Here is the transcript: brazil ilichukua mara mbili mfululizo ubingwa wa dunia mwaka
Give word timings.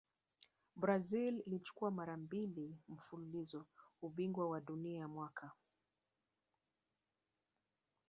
brazil 0.75 1.43
ilichukua 1.45 1.91
mara 1.91 2.17
mbili 2.17 2.77
mfululizo 2.89 3.65
ubingwa 4.01 4.49
wa 4.49 4.61
dunia 4.61 5.07
mwaka 5.07 5.51